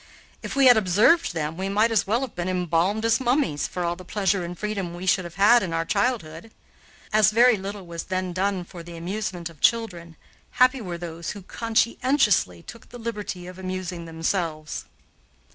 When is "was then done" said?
7.85-8.63